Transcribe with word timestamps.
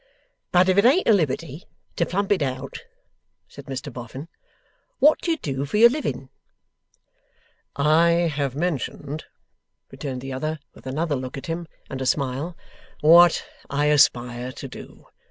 'But 0.51 0.67
if 0.67 0.79
it 0.79 0.85
ain't 0.85 1.07
a 1.07 1.13
liberty 1.13 1.65
to 1.95 2.07
plump 2.07 2.31
it 2.31 2.41
out,' 2.41 2.79
said 3.47 3.65
Mr 3.67 3.93
Boffin, 3.93 4.29
'what 4.97 5.21
do 5.21 5.29
you 5.29 5.37
do 5.37 5.63
for 5.63 5.77
your 5.77 5.91
living?' 5.91 6.29
'I 7.75 8.09
have 8.33 8.55
mentioned,' 8.55 9.25
returned 9.91 10.21
the 10.21 10.33
other, 10.33 10.57
with 10.73 10.87
another 10.87 11.15
look 11.15 11.37
at 11.37 11.45
him, 11.45 11.67
and 11.87 12.01
a 12.01 12.07
smile, 12.07 12.57
'what 13.01 13.45
I 13.69 13.85
aspire 13.93 14.51
to 14.51 14.67
do. 14.67 15.05